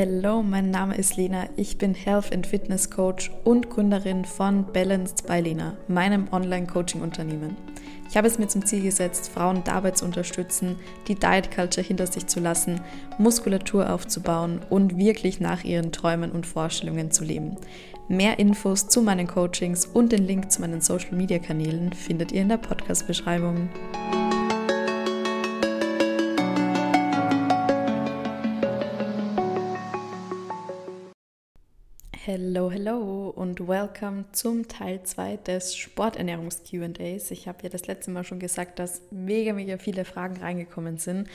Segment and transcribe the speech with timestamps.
[0.00, 1.48] Hello, mein Name ist Lena.
[1.56, 7.56] Ich bin Health and Fitness Coach und Gründerin von Balanced by Lena, meinem Online-Coaching-Unternehmen.
[8.08, 10.76] Ich habe es mir zum Ziel gesetzt, Frauen dabei zu unterstützen,
[11.08, 12.80] die Diet Culture hinter sich zu lassen,
[13.18, 17.56] Muskulatur aufzubauen und wirklich nach ihren Träumen und Vorstellungen zu leben.
[18.06, 22.42] Mehr Infos zu meinen Coachings und den Link zu meinen Social Media Kanälen findet ihr
[22.42, 23.68] in der Podcast-Beschreibung.
[32.30, 37.30] Hello, hello und welcome zum Teil 2 des Sporternährungs-QAs.
[37.30, 41.26] Ich habe ja das letzte Mal schon gesagt, dass mega, mega viele Fragen reingekommen sind.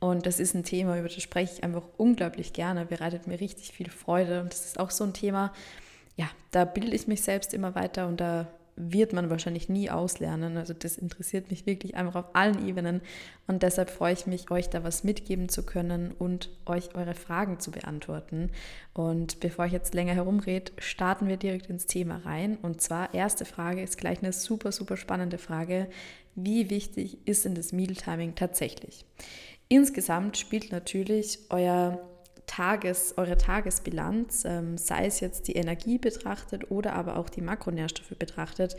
[0.00, 3.72] Und das ist ein Thema, über das spreche ich einfach unglaublich gerne, bereitet mir richtig
[3.72, 4.40] viel Freude.
[4.40, 5.52] Und das ist auch so ein Thema,
[6.16, 8.46] ja, da bilde ich mich selbst immer weiter und da
[8.78, 10.56] wird man wahrscheinlich nie auslernen.
[10.56, 13.00] Also das interessiert mich wirklich einfach auf allen Ebenen
[13.46, 17.60] und deshalb freue ich mich, euch da was mitgeben zu können und euch eure Fragen
[17.60, 18.50] zu beantworten.
[18.94, 22.56] Und bevor ich jetzt länger herumrede, starten wir direkt ins Thema rein.
[22.62, 25.88] Und zwar, erste Frage ist gleich eine super, super spannende Frage.
[26.34, 29.04] Wie wichtig ist denn das Mealtiming tatsächlich?
[29.68, 32.07] Insgesamt spielt natürlich euer
[32.48, 38.18] Tages, eure Tagesbilanz, ähm, sei es jetzt die Energie betrachtet oder aber auch die Makronährstoffe
[38.18, 38.76] betrachtet,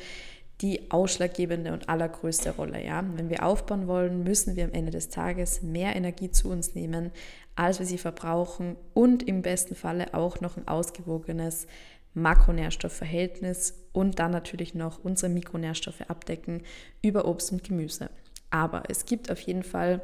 [0.62, 2.84] die ausschlaggebende und allergrößte Rolle.
[2.84, 3.06] Ja?
[3.16, 7.12] Wenn wir aufbauen wollen, müssen wir am Ende des Tages mehr Energie zu uns nehmen,
[7.56, 11.68] als wir sie verbrauchen und im besten Falle auch noch ein ausgewogenes
[12.14, 16.64] Makronährstoffverhältnis und dann natürlich noch unsere Mikronährstoffe abdecken
[17.02, 18.10] über Obst und Gemüse.
[18.50, 20.02] Aber es gibt auf jeden Fall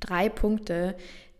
[0.00, 0.96] drei Punkte,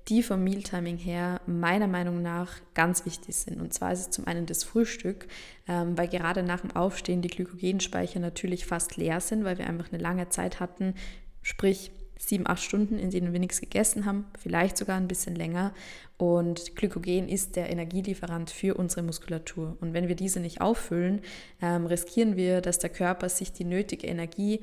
[0.09, 3.61] die vom Mealtiming her meiner Meinung nach ganz wichtig sind.
[3.61, 5.27] Und zwar ist es zum einen das Frühstück,
[5.67, 9.91] ähm, weil gerade nach dem Aufstehen die Glykogenspeicher natürlich fast leer sind, weil wir einfach
[9.93, 10.95] eine lange Zeit hatten,
[11.43, 15.73] sprich sieben, acht Stunden, in denen wir nichts gegessen haben, vielleicht sogar ein bisschen länger.
[16.17, 19.77] Und Glykogen ist der Energielieferant für unsere Muskulatur.
[19.81, 21.23] Und wenn wir diese nicht auffüllen,
[21.61, 24.61] ähm, riskieren wir, dass der Körper sich die nötige Energie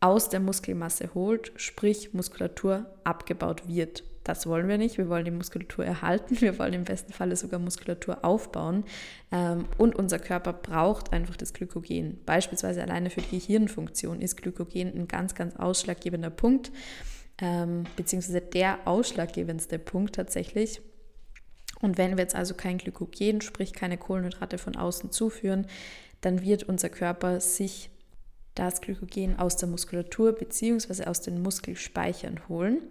[0.00, 4.04] aus der Muskelmasse holt, sprich Muskulatur abgebaut wird.
[4.28, 4.98] Das wollen wir nicht.
[4.98, 6.38] Wir wollen die Muskulatur erhalten.
[6.42, 8.84] Wir wollen im besten Falle sogar Muskulatur aufbauen.
[9.32, 12.18] Ähm, und unser Körper braucht einfach das Glykogen.
[12.26, 16.70] Beispielsweise alleine für die Hirnfunktion ist Glykogen ein ganz, ganz ausschlaggebender Punkt,
[17.40, 20.82] ähm, beziehungsweise der ausschlaggebendste Punkt tatsächlich.
[21.80, 25.66] Und wenn wir jetzt also kein Glykogen, sprich keine Kohlenhydrate von außen zuführen,
[26.20, 27.88] dann wird unser Körper sich
[28.54, 31.04] das Glykogen aus der Muskulatur bzw.
[31.04, 32.82] aus den Muskelspeichern holen.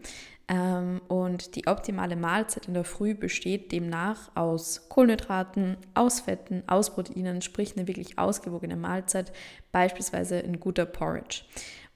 [0.49, 6.93] Ähm, und die optimale Mahlzeit in der Früh besteht demnach aus Kohlenhydraten, aus Fetten, aus
[6.93, 9.33] Proteinen, sprich eine wirklich ausgewogene Mahlzeit,
[9.71, 11.41] beispielsweise ein guter Porridge.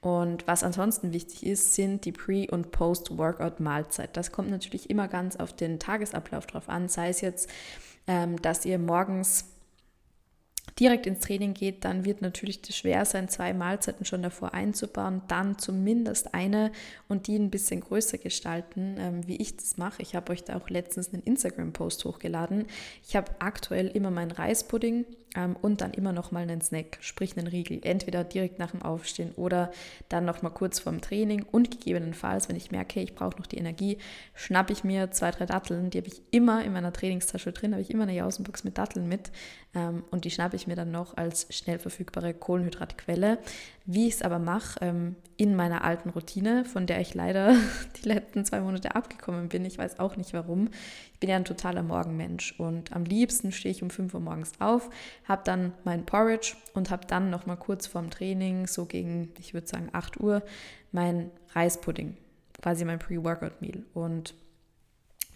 [0.02, 4.16] Und was ansonsten wichtig ist, sind die Pre- und Post-Workout-Mahlzeit.
[4.16, 7.48] Das kommt natürlich immer ganz auf den Tagesablauf drauf an, sei es jetzt,
[8.08, 9.51] ähm, dass ihr morgens
[10.78, 15.22] direkt ins Training geht, dann wird natürlich das schwer sein, zwei Mahlzeiten schon davor einzubauen,
[15.28, 16.72] dann zumindest eine
[17.08, 20.02] und die ein bisschen größer gestalten, ähm, wie ich das mache.
[20.02, 22.66] Ich habe euch da auch letztens einen Instagram-Post hochgeladen.
[23.06, 25.04] Ich habe aktuell immer meinen Reispudding
[25.36, 28.82] ähm, und dann immer noch mal einen Snack, sprich einen Riegel, entweder direkt nach dem
[28.82, 29.70] Aufstehen oder
[30.08, 31.44] dann noch mal kurz vorm Training.
[31.50, 33.98] Und gegebenenfalls, wenn ich merke, ich brauche noch die Energie,
[34.34, 37.82] schnappe ich mir zwei, drei Datteln, die habe ich immer in meiner Trainingstasche drin, habe
[37.82, 39.30] ich immer eine Jausenbox mit Datteln mit.
[39.74, 43.38] Ähm, und die schnappe ich mir dann noch als schnell verfügbare Kohlenhydratquelle.
[43.84, 47.56] Wie ich es aber mache, ähm, in meiner alten Routine, von der ich leider
[48.02, 49.64] die letzten zwei Monate abgekommen bin.
[49.64, 50.68] Ich weiß auch nicht warum.
[51.14, 54.52] Ich bin ja ein totaler Morgenmensch und am liebsten stehe ich um 5 Uhr morgens
[54.60, 54.88] auf,
[55.24, 59.54] habe dann mein Porridge und habe dann noch mal kurz vorm Training, so gegen, ich
[59.54, 60.42] würde sagen 8 Uhr,
[60.92, 62.16] mein Reispudding,
[62.60, 63.84] quasi mein Pre-Workout-Meal.
[63.94, 64.34] Und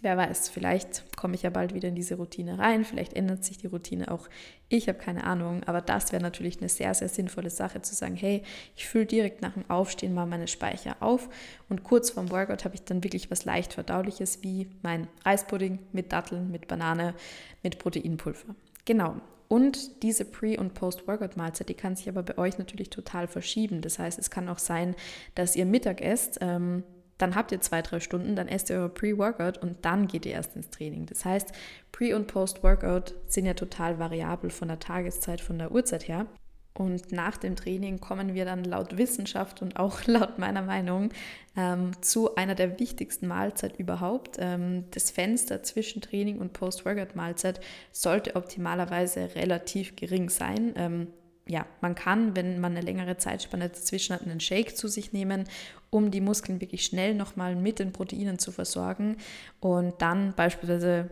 [0.02, 3.58] wer weiß, vielleicht komme ich ja bald wieder in diese Routine rein, vielleicht ändert sich
[3.58, 4.28] die Routine auch.
[4.68, 8.16] Ich habe keine Ahnung, aber das wäre natürlich eine sehr, sehr sinnvolle Sache zu sagen,
[8.16, 8.42] hey,
[8.76, 11.28] ich fülle direkt nach dem Aufstehen mal meine Speicher auf
[11.68, 16.12] und kurz vorm Workout habe ich dann wirklich was leicht verdauliches wie mein Reispudding mit
[16.12, 17.14] Datteln, mit Banane,
[17.62, 18.54] mit Proteinpulver.
[18.84, 19.16] Genau,
[19.48, 23.80] und diese Pre- und Post-Workout-Mahlzeit, die kann sich aber bei euch natürlich total verschieben.
[23.80, 24.96] Das heißt, es kann auch sein,
[25.34, 26.82] dass ihr Mittag esst, ähm,
[27.18, 30.32] dann habt ihr zwei, drei Stunden, dann esst ihr euer Pre-Workout und dann geht ihr
[30.32, 31.06] erst ins Training.
[31.06, 31.52] Das heißt,
[31.92, 36.26] Pre- und Post-Workout sind ja total variabel von der Tageszeit, von der Uhrzeit her.
[36.74, 41.10] Und nach dem Training kommen wir dann laut Wissenschaft und auch laut meiner Meinung
[41.56, 44.36] ähm, zu einer der wichtigsten Mahlzeit überhaupt.
[44.38, 47.60] Ähm, das Fenster zwischen Training und Post-Workout-Mahlzeit
[47.92, 50.74] sollte optimalerweise relativ gering sein.
[50.76, 51.06] Ähm,
[51.48, 55.44] ja, man kann, wenn man eine längere Zeitspanne dazwischen hat, einen Shake zu sich nehmen,
[55.90, 59.16] um die Muskeln wirklich schnell nochmal mit den Proteinen zu versorgen
[59.60, 61.10] und dann beispielsweise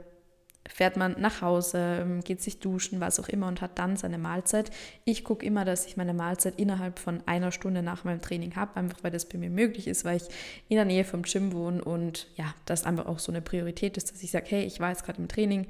[0.69, 4.71] fährt man nach Hause, geht sich duschen, was auch immer und hat dann seine Mahlzeit.
[5.05, 8.77] Ich gucke immer, dass ich meine Mahlzeit innerhalb von einer Stunde nach meinem Training habe,
[8.77, 10.25] einfach weil das bei mir möglich ist, weil ich
[10.69, 14.11] in der Nähe vom Gym wohne und ja, das einfach auch so eine Priorität ist,
[14.11, 15.67] dass ich sage, hey, ich war jetzt gerade im Training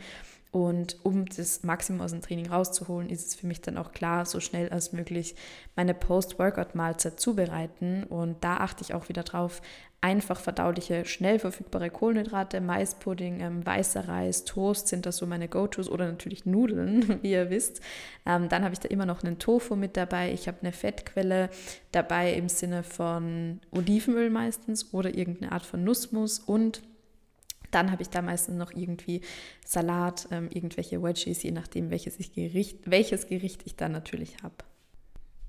[0.54, 4.24] und um das Maximum aus dem Training rauszuholen, ist es für mich dann auch klar,
[4.24, 5.34] so schnell als möglich
[5.74, 8.04] meine Post-Workout-Mahlzeit zubereiten.
[8.04, 9.62] Und da achte ich auch wieder drauf,
[10.00, 15.88] einfach verdauliche, schnell verfügbare Kohlenhydrate, Maispudding, ähm, weißer Reis, Toast sind das so meine Go-Tos
[15.88, 17.80] oder natürlich Nudeln, wie ihr wisst.
[18.24, 20.32] Ähm, dann habe ich da immer noch einen Tofu mit dabei.
[20.32, 21.50] Ich habe eine Fettquelle
[21.90, 26.80] dabei im Sinne von Olivenöl meistens oder irgendeine Art von Nussmus und
[27.74, 29.20] dann habe ich da meistens noch irgendwie
[29.64, 34.54] Salat, ähm, irgendwelche Wedges, je nachdem, welches, ich Gericht, welches Gericht ich dann natürlich habe.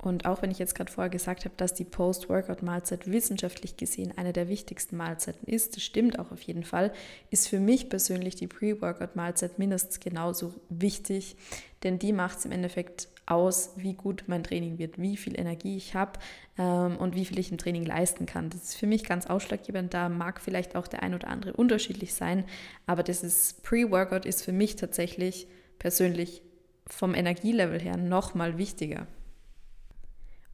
[0.06, 4.34] Und auch wenn ich jetzt gerade vorher gesagt habe, dass die Post-Workout-Mahlzeit wissenschaftlich gesehen eine
[4.34, 6.94] der wichtigsten Mahlzeiten ist, das stimmt auch auf jeden Fall,
[7.32, 11.38] ist für mich persönlich die Pre-Workout-Mahlzeit mindestens genauso wichtig,
[11.82, 15.78] denn die macht es im Endeffekt aus, wie gut mein Training wird, wie viel Energie
[15.78, 16.20] ich habe
[16.58, 18.50] ähm, und wie viel ich im Training leisten kann.
[18.50, 19.94] Das ist für mich ganz ausschlaggebend.
[19.94, 22.46] Da mag vielleicht auch der ein oder andere unterschiedlich sein,
[22.86, 25.48] aber das ist Pre-Workout ist für mich tatsächlich
[25.80, 26.42] persönlich
[26.88, 29.08] vom Energielevel her nochmal wichtiger.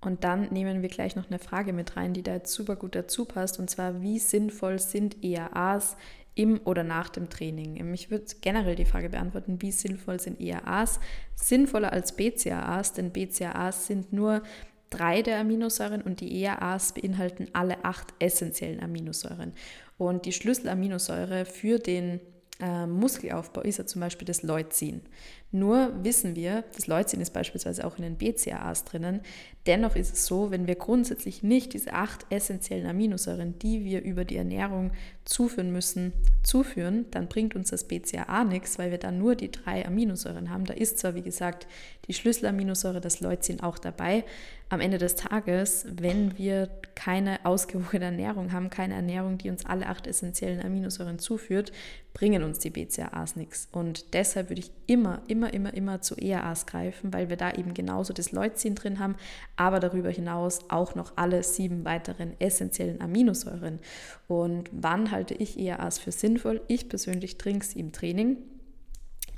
[0.03, 2.95] Und dann nehmen wir gleich noch eine Frage mit rein, die da jetzt super gut
[2.95, 3.59] dazu passt.
[3.59, 5.95] Und zwar, wie sinnvoll sind ERAs
[6.42, 7.94] im oder nach dem Training?
[7.94, 11.00] Ich würde generell die Frage beantworten, wie sinnvoll sind ERAs?
[11.36, 14.42] Sinnvoller als BCAAs, denn BCAAs sind nur
[14.90, 19.54] drei der Aminosäuren und die ERAs beinhalten alle acht essentiellen Aminosäuren.
[19.98, 22.20] Und die Schlüsselaminosäure für den
[22.60, 25.02] äh, Muskelaufbau ist ja zum Beispiel das Leucin.
[25.53, 29.19] Nur wissen wir, das Leucin ist beispielsweise auch in den BCAAs drinnen.
[29.68, 34.24] Dennoch ist es so, wenn wir grundsätzlich nicht diese acht essentiellen Aminosäuren, die wir über
[34.25, 34.92] die Ernährung
[35.25, 39.86] zuführen müssen, zuführen, dann bringt uns das BCAA nichts, weil wir dann nur die drei
[39.86, 40.65] Aminosäuren haben.
[40.65, 41.68] Da ist zwar, wie gesagt,
[42.07, 44.24] die Schlüsselaminosäure, das Leucin auch dabei.
[44.69, 49.88] Am Ende des Tages, wenn wir keine ausgewogene Ernährung haben, keine Ernährung, die uns alle
[49.88, 51.71] acht essentiellen Aminosäuren zuführt,
[52.13, 53.68] bringen uns die BCAAs nichts.
[53.71, 57.52] Und deshalb würde ich immer, immer immer, immer, immer zu ERAs greifen, weil wir da
[57.52, 59.16] eben genauso das Leucin drin haben,
[59.56, 63.80] aber darüber hinaus auch noch alle sieben weiteren essentiellen Aminosäuren.
[64.28, 66.62] Und wann halte ich ERAs für sinnvoll?
[66.68, 68.38] Ich persönlich trinke sie im Training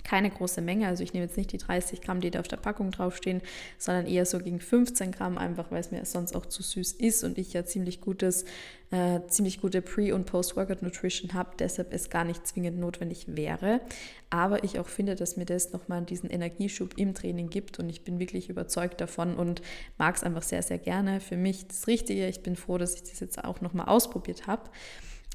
[0.04, 0.88] keine große Menge.
[0.88, 3.42] Also ich nehme jetzt nicht die 30 Gramm, die da auf der Packung draufstehen,
[3.78, 7.24] sondern eher so gegen 15 Gramm, einfach weil es mir sonst auch zu süß ist
[7.24, 8.46] und ich ja ziemlich gutes,
[8.92, 13.82] äh, ziemlich gute Pre- und Post-Workout-Nutrition habe, deshalb es gar nicht zwingend notwendig wäre.
[14.30, 18.04] Aber ich auch finde, dass mir das nochmal diesen Energieschub im Training gibt und ich
[18.04, 19.62] bin wirklich überzeugt davon und
[19.98, 21.22] mag es einfach sehr, sehr gerne.
[21.22, 22.28] Für mich das Richtige.
[22.28, 24.70] Ich bin froh, dass ich das jetzt auch nochmal ausprobiert habe.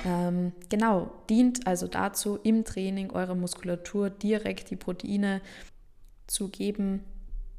[0.05, 5.41] Ähm, genau, dient also dazu, im Training eurer Muskulatur direkt die Proteine
[6.27, 7.05] zu geben,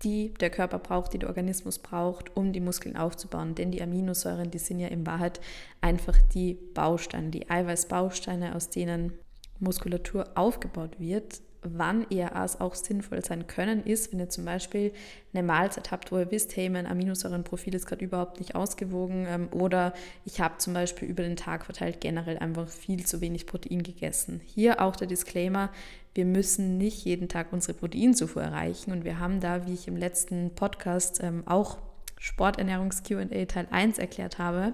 [0.03, 3.55] die der Körper braucht, die der Organismus braucht, um die Muskeln aufzubauen.
[3.55, 5.41] Denn die Aminosäuren, die sind ja in Wahrheit
[5.81, 9.13] einfach die Bausteine, die Eiweißbausteine, aus denen
[9.59, 14.93] Muskulatur aufgebaut wird wann ERAs auch sinnvoll sein können, ist, wenn ihr zum Beispiel
[15.33, 19.49] eine Mahlzeit habt, wo ihr wisst, hey, mein Aminosäurenprofil ist gerade überhaupt nicht ausgewogen ähm,
[19.51, 19.93] oder
[20.25, 24.41] ich habe zum Beispiel über den Tag verteilt generell einfach viel zu wenig Protein gegessen.
[24.45, 25.69] Hier auch der Disclaimer,
[26.15, 29.97] wir müssen nicht jeden Tag unsere Proteinzufuhr erreichen und wir haben da, wie ich im
[29.97, 31.77] letzten Podcast ähm, auch
[32.19, 34.73] Sporternährungs-QA Teil 1 erklärt habe,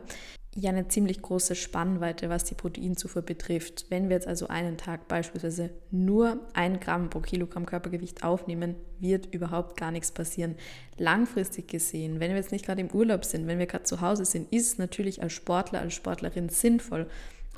[0.58, 3.86] ja eine ziemlich große Spannweite, was die Proteinzufuhr betrifft.
[3.90, 9.34] Wenn wir jetzt also einen Tag beispielsweise nur ein Gramm pro Kilogramm Körpergewicht aufnehmen, wird
[9.34, 10.56] überhaupt gar nichts passieren.
[10.98, 14.24] Langfristig gesehen, wenn wir jetzt nicht gerade im Urlaub sind, wenn wir gerade zu Hause
[14.24, 17.08] sind, ist es natürlich als Sportler, als Sportlerin sinnvoll,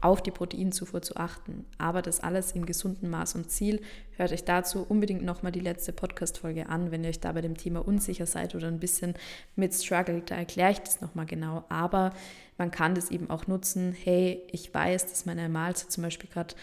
[0.01, 1.65] auf die Proteinzufuhr zu achten.
[1.77, 3.81] Aber das alles im gesunden Maß und Ziel.
[4.15, 7.57] Hört euch dazu unbedingt nochmal die letzte Podcast-Folge an, wenn ihr euch da bei dem
[7.57, 9.13] Thema unsicher seid oder ein bisschen
[9.55, 10.21] mit Struggle.
[10.25, 11.65] Da erkläre ich das nochmal genau.
[11.69, 12.13] Aber
[12.57, 13.91] man kann das eben auch nutzen.
[13.91, 16.55] Hey, ich weiß, dass meine Mahlzeit zum Beispiel gerade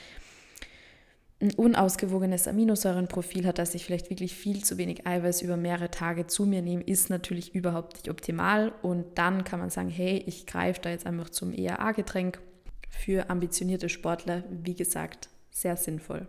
[1.41, 6.27] ein unausgewogenes Aminosäurenprofil hat, dass ich vielleicht wirklich viel zu wenig Eiweiß über mehrere Tage
[6.27, 8.73] zu mir nehme, ist natürlich überhaupt nicht optimal.
[8.83, 12.41] Und dann kann man sagen, hey, ich greife da jetzt einfach zum ERA-Getränk
[12.95, 16.27] für ambitionierte Sportler, wie gesagt, sehr sinnvoll.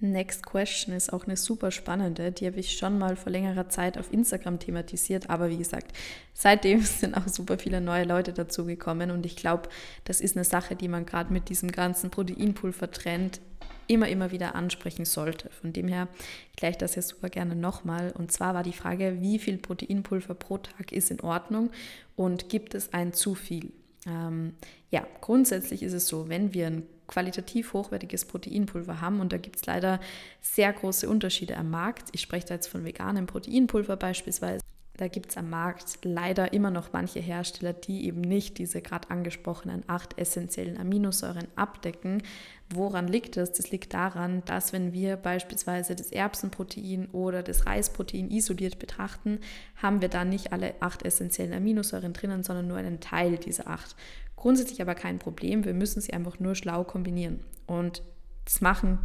[0.00, 2.30] Next Question ist auch eine super spannende.
[2.30, 5.28] Die habe ich schon mal vor längerer Zeit auf Instagram thematisiert.
[5.28, 5.92] Aber wie gesagt,
[6.34, 9.10] seitdem sind auch super viele neue Leute dazugekommen.
[9.10, 9.68] Und ich glaube,
[10.04, 13.40] das ist eine Sache, die man gerade mit diesem ganzen Proteinpulver-Trend
[13.88, 15.50] immer, immer wieder ansprechen sollte.
[15.50, 16.06] Von dem her
[16.54, 18.12] gleich das jetzt super gerne nochmal.
[18.12, 21.70] Und zwar war die Frage, wie viel Proteinpulver pro Tag ist in Ordnung
[22.14, 23.72] und gibt es ein zu viel?
[24.08, 24.54] Ähm,
[24.90, 29.20] ja, grundsätzlich ist es so, wenn wir ein qualitativ hochwertiges Proteinpulver haben.
[29.20, 30.00] Und da gibt es leider
[30.40, 32.08] sehr große Unterschiede am Markt.
[32.12, 34.62] Ich spreche da jetzt von veganem Proteinpulver beispielsweise.
[34.98, 39.10] Da gibt es am Markt leider immer noch manche Hersteller, die eben nicht diese gerade
[39.10, 42.20] angesprochenen acht essentiellen Aminosäuren abdecken.
[42.68, 43.52] Woran liegt das?
[43.52, 49.38] Das liegt daran, dass wenn wir beispielsweise das Erbsenprotein oder das Reisprotein isoliert betrachten,
[49.76, 53.94] haben wir da nicht alle acht essentiellen Aminosäuren drinnen, sondern nur einen Teil dieser acht.
[54.34, 57.38] Grundsätzlich aber kein Problem, wir müssen sie einfach nur schlau kombinieren.
[57.66, 58.02] Und
[58.44, 58.98] das machen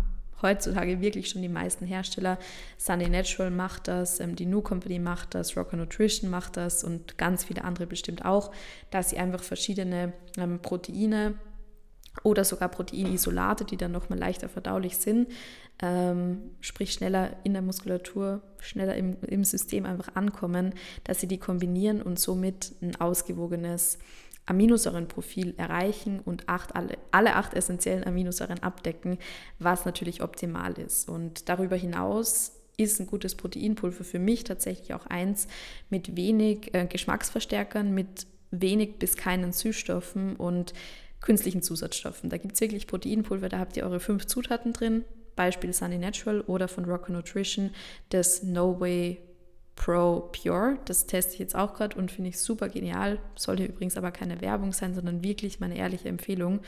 [0.44, 2.38] heutzutage wirklich schon die meisten Hersteller.
[2.78, 7.18] Sunny Natural macht das, ähm, die New Company macht das, Rocker Nutrition macht das und
[7.18, 8.52] ganz viele andere bestimmt auch,
[8.92, 11.36] dass sie einfach verschiedene ähm, Proteine
[12.22, 15.30] oder sogar Proteinisolate, die dann nochmal leichter verdaulich sind,
[15.82, 20.74] ähm, sprich schneller in der Muskulatur, schneller im, im System einfach ankommen,
[21.04, 23.98] dass sie die kombinieren und somit ein ausgewogenes
[24.46, 29.18] Aminosäurenprofil erreichen und acht, alle, alle acht essentiellen Aminosäuren abdecken,
[29.60, 31.08] was natürlich optimal ist.
[31.08, 35.48] Und darüber hinaus ist ein gutes Proteinpulver für mich tatsächlich auch eins
[35.90, 40.74] mit wenig äh, Geschmacksverstärkern, mit wenig bis keinen Süßstoffen und
[41.22, 42.30] künstlichen Zusatzstoffen.
[42.30, 46.42] Da gibt es wirklich Proteinpulver, da habt ihr eure fünf Zutaten drin, Beispiel Sunny Natural
[46.42, 47.72] oder von Rocker Nutrition
[48.10, 49.20] das No Way
[49.76, 50.78] Pro Pure.
[50.86, 53.20] Das teste ich jetzt auch gerade und finde ich super genial.
[53.36, 56.62] Sollte übrigens aber keine Werbung sein, sondern wirklich meine ehrliche Empfehlung.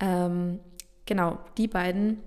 [0.00, 0.60] Ähm,
[1.04, 2.18] genau, die beiden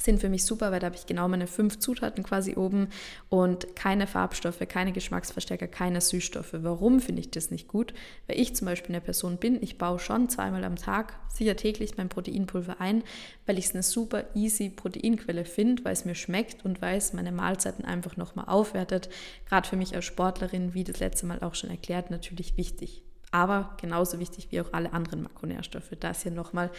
[0.00, 2.88] sind für mich super, weil da habe ich genau meine fünf Zutaten quasi oben
[3.28, 6.52] und keine Farbstoffe, keine Geschmacksverstärker, keine Süßstoffe.
[6.52, 7.92] Warum finde ich das nicht gut?
[8.26, 11.96] Weil ich zum Beispiel eine Person bin, ich baue schon zweimal am Tag, sicher täglich
[11.96, 13.02] mein Proteinpulver ein,
[13.46, 17.12] weil ich es eine super easy Proteinquelle finde, weil es mir schmeckt und weil es
[17.12, 19.08] meine Mahlzeiten einfach nochmal aufwertet.
[19.48, 23.76] Gerade für mich als Sportlerin, wie das letzte Mal auch schon erklärt, natürlich wichtig aber
[23.80, 25.90] genauso wichtig wie auch alle anderen Makronährstoffe.
[26.00, 26.70] Das hier nochmal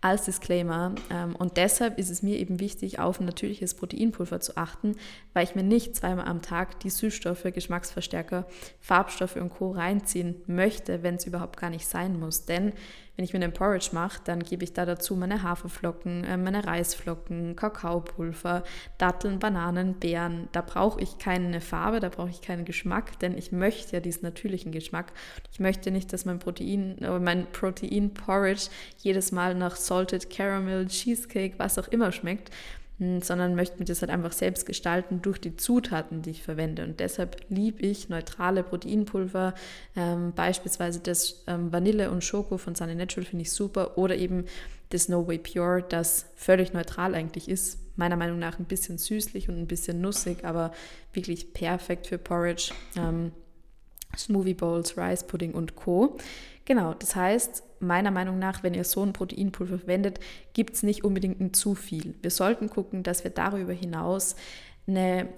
[0.00, 0.94] als Disclaimer.
[1.10, 4.96] Ähm, und deshalb ist es mir eben wichtig, auf ein natürliches Proteinpulver zu achten,
[5.34, 8.46] weil ich mir nicht zweimal am Tag die Süßstoffe, Geschmacksverstärker,
[8.80, 9.72] Farbstoffe und Co.
[9.72, 12.46] reinziehen möchte, wenn es überhaupt gar nicht sein muss.
[12.46, 12.72] Denn
[13.18, 16.64] wenn ich mir einen Porridge mache, dann gebe ich da dazu meine Haferflocken, äh, meine
[16.64, 18.62] Reisflocken, Kakaopulver,
[18.96, 20.48] Datteln, Bananen, Beeren.
[20.52, 24.22] Da brauche ich keine Farbe, da brauche ich keinen Geschmack, denn ich möchte ja diesen
[24.22, 25.12] natürlichen Geschmack.
[25.50, 30.86] Ich möchte nicht, dass mein Protein, äh, mein Protein Porridge jedes Mal nach Salted Caramel,
[30.86, 35.40] Cheesecake, was auch immer schmeckt, hm, sondern möchte mir das halt einfach selbst gestalten durch
[35.40, 36.82] die Zutaten, die ich verwende.
[36.82, 39.54] Und deshalb liebe ich neutrale Proteinpulver,
[39.94, 44.46] ähm, beispielsweise das ähm, Vanille und Schoko von Sunny Natural finde ich super oder eben
[44.88, 47.78] das No Way Pure, das völlig neutral eigentlich ist.
[47.96, 50.72] Meiner Meinung nach ein bisschen süßlich und ein bisschen nussig, aber
[51.12, 53.32] wirklich perfekt für Porridge, ähm,
[54.16, 56.16] Smoothie Bowls, Rice Pudding und Co.
[56.64, 60.20] Genau, das heißt, meiner Meinung nach, wenn ihr so ein Proteinpulver verwendet,
[60.52, 62.14] gibt es nicht unbedingt ein zu viel.
[62.22, 64.36] Wir sollten gucken, dass wir darüber hinaus
[64.86, 65.28] eine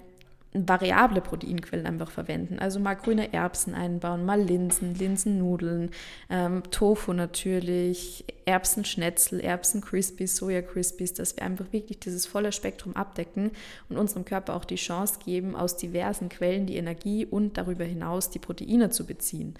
[0.53, 2.59] variable Proteinquellen einfach verwenden.
[2.59, 5.91] Also mal grüne Erbsen einbauen, mal Linsen, Linsennudeln,
[6.29, 13.51] ähm, Tofu natürlich, Erbsenschnetzel, Erbsen-Crispies, Soja-Crispies, dass wir einfach wirklich dieses volle Spektrum abdecken
[13.87, 18.29] und unserem Körper auch die Chance geben, aus diversen Quellen die Energie und darüber hinaus
[18.29, 19.55] die Proteine zu beziehen.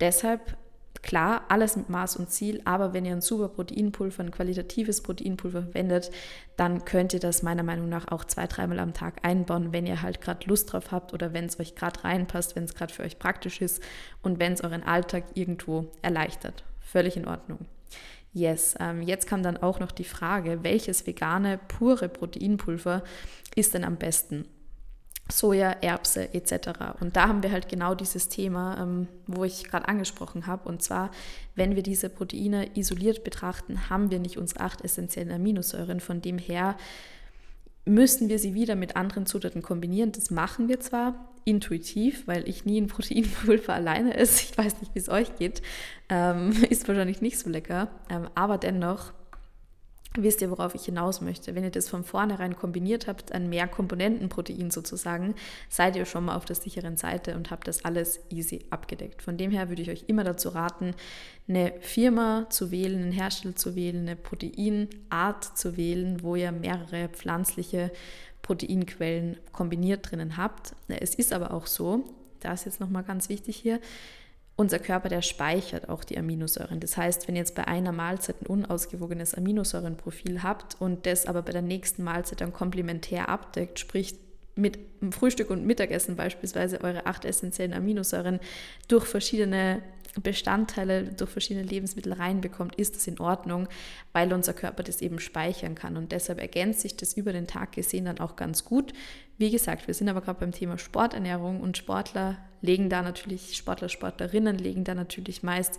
[0.00, 0.56] Deshalb
[1.00, 5.62] Klar, alles mit Maß und Ziel, aber wenn ihr ein super Proteinpulver, ein qualitatives Proteinpulver
[5.62, 6.10] verwendet,
[6.56, 10.02] dann könnt ihr das meiner Meinung nach auch zwei, dreimal am Tag einbauen, wenn ihr
[10.02, 13.02] halt gerade Lust drauf habt oder wenn es euch gerade reinpasst, wenn es gerade für
[13.02, 13.82] euch praktisch ist
[14.22, 16.62] und wenn es euren Alltag irgendwo erleichtert.
[16.80, 17.60] Völlig in Ordnung.
[18.34, 23.02] Yes, ähm, jetzt kam dann auch noch die Frage, welches vegane, pure Proteinpulver
[23.54, 24.46] ist denn am besten?
[25.30, 27.00] Soja, Erbse etc.
[27.00, 30.68] Und da haben wir halt genau dieses Thema, ähm, wo ich gerade angesprochen habe.
[30.68, 31.10] Und zwar,
[31.54, 36.00] wenn wir diese Proteine isoliert betrachten, haben wir nicht unsere acht essentiellen Aminosäuren.
[36.00, 36.76] Von dem her
[37.84, 40.12] müssen wir sie wieder mit anderen Zutaten kombinieren.
[40.12, 44.44] Das machen wir zwar intuitiv, weil ich nie ein Proteinpulver alleine esse.
[44.50, 45.62] Ich weiß nicht, wie es euch geht.
[46.08, 47.88] Ähm, ist wahrscheinlich nicht so lecker.
[48.10, 49.12] Ähm, aber dennoch
[50.16, 51.54] wisst ihr, worauf ich hinaus möchte.
[51.54, 55.34] Wenn ihr das von vornherein kombiniert habt, ein Mehrkomponentenprotein sozusagen,
[55.68, 59.22] seid ihr schon mal auf der sicheren Seite und habt das alles easy abgedeckt.
[59.22, 60.94] Von dem her würde ich euch immer dazu raten,
[61.48, 67.08] eine Firma zu wählen, einen Hersteller zu wählen, eine Proteinart zu wählen, wo ihr mehrere
[67.08, 67.90] pflanzliche
[68.42, 70.74] Proteinquellen kombiniert drinnen habt.
[70.88, 72.04] Es ist aber auch so,
[72.40, 73.80] da ist jetzt nochmal ganz wichtig hier,
[74.56, 76.80] unser Körper, der speichert auch die Aminosäuren.
[76.80, 81.42] Das heißt, wenn ihr jetzt bei einer Mahlzeit ein unausgewogenes Aminosäurenprofil habt und das aber
[81.42, 84.14] bei der nächsten Mahlzeit dann komplementär abdeckt, sprich
[84.54, 84.78] mit
[85.12, 88.38] Frühstück und Mittagessen beispielsweise eure acht essentiellen Aminosäuren
[88.88, 89.82] durch verschiedene
[90.20, 93.66] Bestandteile durch verschiedene Lebensmittel reinbekommt, ist das in Ordnung,
[94.12, 95.96] weil unser Körper das eben speichern kann.
[95.96, 98.92] Und deshalb ergänzt sich das über den Tag gesehen dann auch ganz gut.
[99.38, 103.88] Wie gesagt, wir sind aber gerade beim Thema Sporternährung und Sportler legen da natürlich, Sportler,
[103.88, 105.78] Sportlerinnen legen da natürlich meist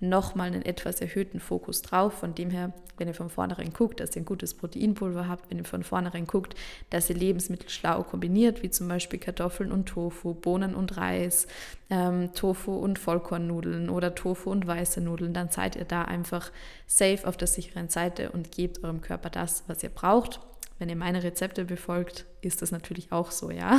[0.00, 2.14] nochmal einen etwas erhöhten Fokus drauf.
[2.14, 5.58] Von dem her, wenn ihr von vornherein guckt, dass ihr ein gutes Proteinpulver habt, wenn
[5.58, 6.54] ihr von vornherein guckt,
[6.88, 11.46] dass ihr Lebensmittel schlau kombiniert, wie zum Beispiel Kartoffeln und Tofu, Bohnen und Reis,
[11.90, 16.50] ähm, Tofu und Vollkornnudeln oder Tofu und weiße Nudeln, dann seid ihr da einfach
[16.86, 20.40] safe auf der sicheren Seite und gebt eurem Körper das, was ihr braucht.
[20.78, 23.78] Wenn ihr meine Rezepte befolgt, ist das natürlich auch so, ja.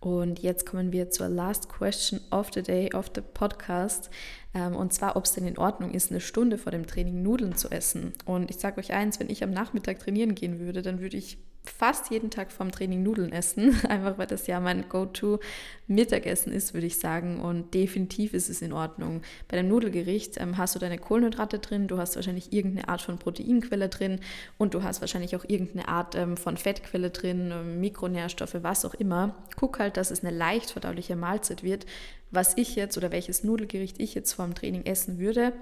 [0.00, 4.10] Und jetzt kommen wir zur Last Question of the Day of the Podcast.
[4.54, 7.54] Ähm, und zwar, ob es denn in Ordnung ist, eine Stunde vor dem Training Nudeln
[7.54, 8.14] zu essen.
[8.24, 11.38] Und ich sage euch eins, wenn ich am Nachmittag trainieren gehen würde, dann würde ich
[11.64, 16.86] fast jeden Tag vorm Training Nudeln essen, einfach weil das ja mein Go-To-Mittagessen ist, würde
[16.86, 17.40] ich sagen.
[17.40, 19.22] Und definitiv ist es in Ordnung.
[19.48, 23.18] Bei dem Nudelgericht ähm, hast du deine Kohlenhydrate drin, du hast wahrscheinlich irgendeine Art von
[23.18, 24.20] Proteinquelle drin
[24.58, 28.94] und du hast wahrscheinlich auch irgendeine Art ähm, von Fettquelle drin, ähm, Mikronährstoffe, was auch
[28.94, 29.36] immer.
[29.56, 31.86] Guck halt, dass es eine leicht verdauliche Mahlzeit wird.
[32.30, 35.52] Was ich jetzt oder welches Nudelgericht ich jetzt vorm Training essen würde,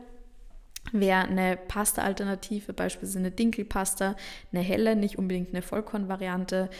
[0.92, 4.16] wäre eine Pasta-Alternative, beispielsweise eine Dinkelpasta,
[4.52, 6.70] eine helle, nicht unbedingt eine Vollkornvariante,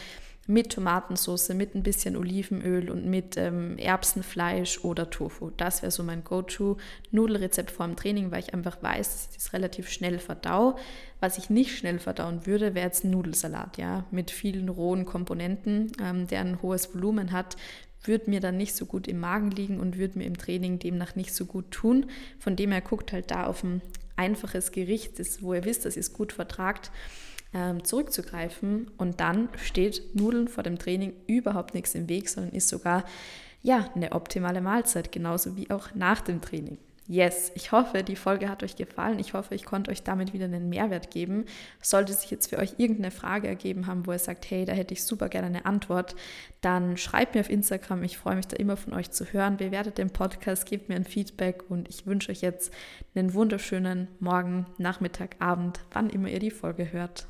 [0.49, 5.51] mit Tomatensauce, mit ein bisschen Olivenöl und mit ähm, Erbsenfleisch oder Tofu.
[5.55, 9.53] Das wäre so mein Go-To-Nudelrezept vor dem Training, weil ich einfach weiß, dass ich das
[9.53, 10.75] relativ schnell verdau.
[11.19, 15.91] Was ich nicht schnell verdauen würde, wäre jetzt ein Nudelsalat, ja, mit vielen rohen Komponenten,
[16.03, 17.55] ähm, der ein hohes Volumen hat,
[18.03, 21.15] würde mir dann nicht so gut im Magen liegen und würde mir im Training demnach
[21.15, 22.05] nicht so gut tun.
[22.39, 23.81] Von dem her guckt halt da auf ein
[24.15, 26.91] einfaches Gericht, das, wo ihr wisst, dass ihr es gut vertragt,
[27.53, 28.91] ähm, zurückzugreifen.
[28.97, 33.05] Und dann steht Nudeln vor dem Training überhaupt nichts im Weg, sondern ist sogar
[33.61, 36.77] ja, eine optimale Mahlzeit, genauso wie auch nach dem Training.
[37.11, 39.17] Yes, ich hoffe, die Folge hat euch gefallen.
[39.17, 41.45] Ich hoffe, ich konnte euch damit wieder einen Mehrwert geben.
[41.81, 44.93] Sollte sich jetzt für euch irgendeine Frage ergeben haben, wo ihr sagt, hey, da hätte
[44.93, 46.15] ich super gerne eine Antwort,
[46.61, 48.03] dann schreibt mir auf Instagram.
[48.03, 49.57] Ich freue mich da immer von euch zu hören.
[49.57, 52.71] Bewertet den Podcast, gebt mir ein Feedback und ich wünsche euch jetzt
[53.15, 57.25] einen wunderschönen Morgen, Nachmittag, Abend, wann immer ihr die Folge hört.